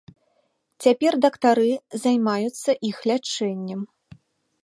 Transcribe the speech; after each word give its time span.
Цяпер 0.85 1.13
дактары 1.25 1.69
займаюцца 2.05 2.71
іх 2.91 2.97
лячэннем. 3.11 3.81